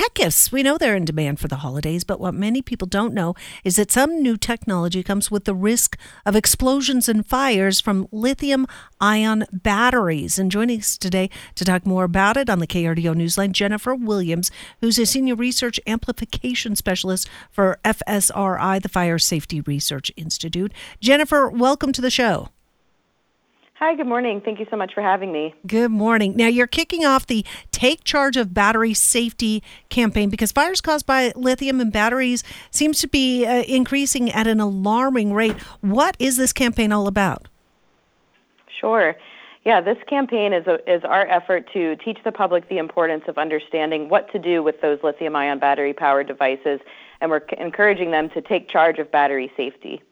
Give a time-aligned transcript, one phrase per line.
[0.00, 3.12] tech gifts, we know they're in demand for the holidays, but what many people don't
[3.12, 8.08] know is that some new technology comes with the risk of explosions and fires from
[8.10, 8.66] lithium
[8.98, 10.38] ion batteries.
[10.38, 14.50] And joining us today to talk more about it on the KRDO Newsline, Jennifer Williams,
[14.80, 20.72] who's a senior research amplification specialist for FSRI, the Fire Safety Research Institute.
[21.00, 22.48] Jennifer, welcome to the show.
[23.80, 24.42] Hi, good morning.
[24.44, 25.54] Thank you so much for having me.
[25.66, 26.36] Good morning.
[26.36, 31.32] Now, you're kicking off the Take Charge of Battery Safety campaign because fires caused by
[31.34, 35.56] lithium ion batteries seems to be uh, increasing at an alarming rate.
[35.80, 37.48] What is this campaign all about?
[38.78, 39.16] Sure.
[39.64, 43.38] Yeah, this campaign is, a, is our effort to teach the public the importance of
[43.38, 46.80] understanding what to do with those lithium ion battery powered devices,
[47.22, 50.02] and we're encouraging them to take charge of battery safety.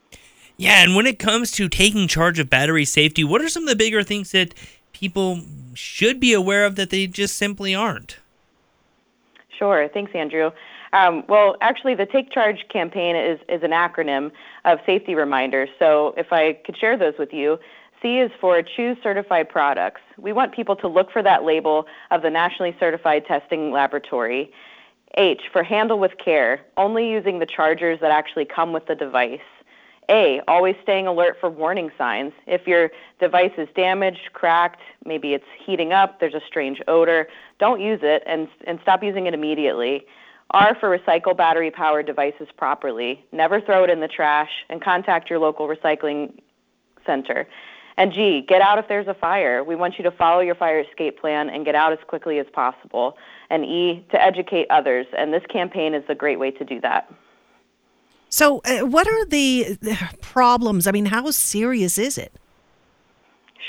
[0.58, 3.68] Yeah, and when it comes to taking charge of battery safety, what are some of
[3.68, 4.54] the bigger things that
[4.92, 5.40] people
[5.74, 8.18] should be aware of that they just simply aren't?
[9.56, 9.88] Sure.
[9.88, 10.50] Thanks, Andrew.
[10.92, 14.32] Um, well, actually, the Take Charge campaign is, is an acronym
[14.65, 15.68] of safety reminders.
[15.78, 17.60] So, if I could share those with you,
[18.02, 20.00] C is for Choose Certified Products.
[20.16, 24.52] We want people to look for that label of the Nationally Certified Testing Laboratory.
[25.16, 29.40] H for Handle with Care, only using the chargers that actually come with the device.
[30.10, 32.32] A, always staying alert for warning signs.
[32.46, 37.28] If your device is damaged, cracked, maybe it's heating up, there's a strange odor,
[37.59, 40.06] don't use it and, and stop using it immediately.
[40.52, 43.23] R for recycle battery powered devices properly.
[43.32, 46.32] Never throw it in the trash and contact your local recycling
[47.04, 47.46] center.
[47.98, 49.62] And G, get out if there's a fire.
[49.65, 52.46] We want you to follow your fire escape plan and get out as quickly as
[52.52, 53.18] possible.
[53.50, 55.06] And E, to educate others.
[55.18, 57.12] And this campaign is a great way to do that.
[58.30, 59.79] So, uh, what are the
[60.21, 60.87] problems?
[60.87, 62.32] I mean, how serious is it?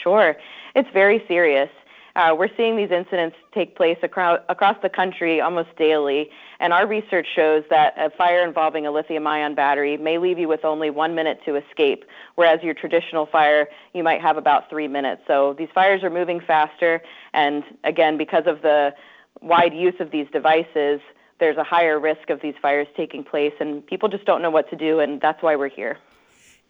[0.03, 0.35] Sure.
[0.75, 1.69] It's very serious.
[2.15, 6.85] Uh, we're seeing these incidents take place across, across the country almost daily, and our
[6.85, 10.89] research shows that a fire involving a lithium ion battery may leave you with only
[10.89, 12.03] one minute to escape,
[12.35, 15.21] whereas your traditional fire, you might have about three minutes.
[15.27, 17.01] So these fires are moving faster,
[17.33, 18.93] and again, because of the
[19.41, 20.99] wide use of these devices,
[21.39, 24.69] there's a higher risk of these fires taking place, and people just don't know what
[24.69, 25.97] to do, and that's why we're here.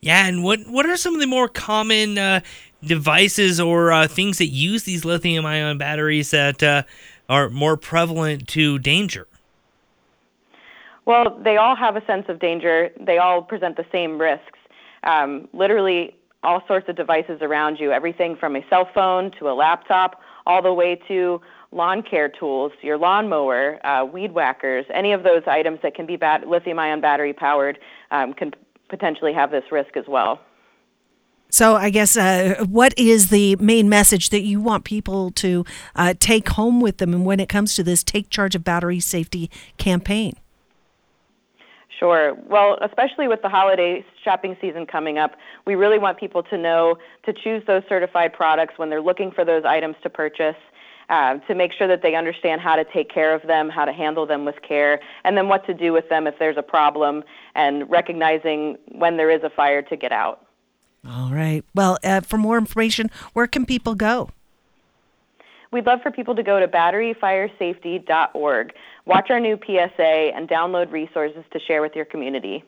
[0.01, 2.39] Yeah, and what what are some of the more common uh,
[2.83, 6.83] devices or uh, things that use these lithium ion batteries that uh,
[7.27, 9.27] are more prevalent to danger?
[11.05, 12.91] Well, they all have a sense of danger.
[12.99, 14.59] They all present the same risks.
[15.03, 19.53] Um, literally, all sorts of devices around you, everything from a cell phone to a
[19.53, 21.41] laptop, all the way to
[21.71, 26.15] lawn care tools, your lawnmower, uh, weed whackers, any of those items that can be
[26.15, 27.77] bat- lithium ion battery powered
[28.11, 28.51] um, can
[28.89, 30.39] potentially have this risk as well.
[31.51, 36.13] So, I guess, uh, what is the main message that you want people to uh,
[36.19, 40.33] take home with them when it comes to this Take Charge of Battery Safety campaign?
[41.99, 42.33] Sure.
[42.47, 46.97] Well, especially with the holiday shopping season coming up, we really want people to know
[47.25, 50.55] to choose those certified products when they're looking for those items to purchase.
[51.09, 53.91] Uh, to make sure that they understand how to take care of them, how to
[53.91, 57.23] handle them with care, and then what to do with them if there's a problem,
[57.55, 60.45] and recognizing when there is a fire to get out.
[61.09, 61.65] All right.
[61.73, 64.29] Well, uh, for more information, where can people go?
[65.71, 68.73] We'd love for people to go to batteryfiresafety.org,
[69.05, 72.63] watch our new PSA, and download resources to share with your community.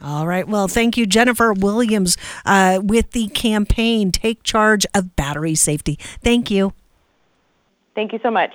[0.00, 0.48] All right.
[0.48, 5.96] Well, thank you, Jennifer Williams, uh, with the campaign Take Charge of Battery Safety.
[6.22, 6.72] Thank you.
[7.94, 8.52] Thank you so much.